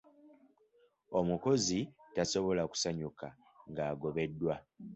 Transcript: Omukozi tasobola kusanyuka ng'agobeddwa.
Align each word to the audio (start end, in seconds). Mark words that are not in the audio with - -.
Omukozi 1.19 1.79
tasobola 2.15 2.61
kusanyuka 2.71 3.27
ng'agobeddwa. 3.69 4.55